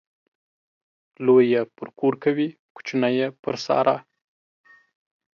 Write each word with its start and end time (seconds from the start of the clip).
لوى 1.25 1.43
يې 1.53 1.61
پر 1.75 1.87
کور 1.99 2.13
کوي، 2.23 2.47
کوچنى 2.75 3.09
يې 3.19 3.27
پر 3.41 3.55
سارا. 3.65 3.95